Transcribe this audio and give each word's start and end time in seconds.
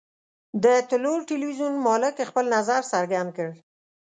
د 0.63 0.65
طلوع 0.89 1.19
ټلویزیون 1.29 1.73
مالک 1.85 2.15
خپل 2.29 2.45
نظر 2.55 2.81
څرګند 2.93 3.29
کړ. 3.37 3.49